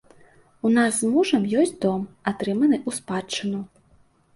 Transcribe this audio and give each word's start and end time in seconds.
У 0.67 0.71
нас 0.77 0.93
з 1.01 1.11
мужам 1.11 1.47
ёсць 1.61 1.75
дом, 1.85 2.01
атрыманы 2.35 2.77
ў 2.87 3.01
спадчыну. 3.01 3.67